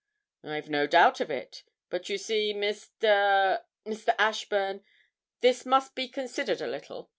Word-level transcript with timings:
'I've 0.43 0.67
no 0.67 0.87
doubt 0.87 1.19
of 1.19 1.29
it; 1.29 1.61
but 1.91 2.09
you 2.09 2.17
see, 2.17 2.55
Mr. 2.55 3.61
Mr. 3.85 4.15
Ashburn, 4.17 4.83
this 5.41 5.63
must 5.63 5.93
be 5.93 6.07
considered 6.07 6.59
a 6.59 6.65
little. 6.65 7.07